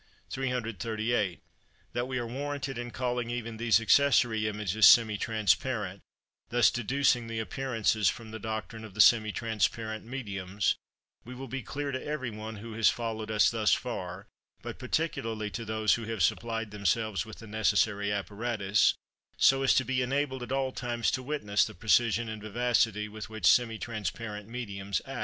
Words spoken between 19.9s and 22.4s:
enabled at all times to witness the precision